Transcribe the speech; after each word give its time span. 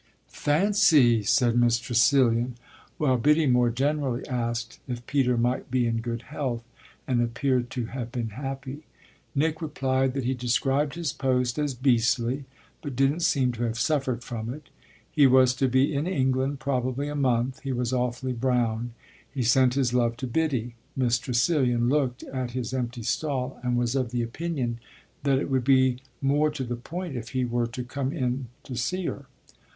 "Fancy!" 0.29 1.21
said 1.21 1.55
Miss 1.55 1.77
Tressilian; 1.77 2.55
while 2.97 3.17
Biddy 3.19 3.45
more 3.45 3.69
generally 3.69 4.25
asked 4.27 4.79
if 4.87 5.05
Peter 5.05 5.37
might 5.37 5.69
be 5.69 5.85
in 5.85 5.97
good 6.01 6.23
health 6.23 6.63
and 7.07 7.21
appeared 7.21 7.69
to 7.69 7.85
have 7.85 8.11
been 8.11 8.29
happy. 8.29 8.87
Nick 9.35 9.61
replied 9.61 10.15
that 10.15 10.23
he 10.23 10.33
described 10.33 10.95
his 10.95 11.13
post 11.13 11.59
as 11.59 11.75
beastly 11.75 12.45
but 12.81 12.95
didn't 12.95 13.19
seem 13.19 13.51
to 13.51 13.61
have 13.61 13.77
suffered 13.77 14.23
from 14.23 14.51
it. 14.51 14.69
He 15.11 15.27
was 15.27 15.53
to 15.57 15.67
be 15.67 15.93
in 15.93 16.07
England 16.07 16.59
probably 16.59 17.07
a 17.07 17.13
month, 17.13 17.59
he 17.59 17.71
was 17.71 17.93
awfully 17.93 18.33
brown, 18.33 18.93
he 19.31 19.43
sent 19.43 19.75
his 19.75 19.93
love 19.93 20.17
to 20.17 20.25
Biddy. 20.25 20.73
Miss 20.95 21.19
Tressilian 21.19 21.89
looked 21.89 22.23
at 22.23 22.53
his 22.57 22.73
empty 22.73 23.03
stall 23.03 23.59
and 23.61 23.77
was 23.77 23.93
of 23.93 24.09
the 24.09 24.23
opinion 24.23 24.79
that 25.21 25.37
it 25.37 25.51
would 25.51 25.63
be 25.63 25.99
more 26.23 26.49
to 26.49 26.63
the 26.63 26.75
point 26.75 27.15
if 27.15 27.29
he 27.37 27.45
were 27.45 27.67
to 27.67 27.83
come 27.83 28.11
in 28.11 28.47
to 28.63 28.75
see 28.75 29.05
her. 29.05 29.27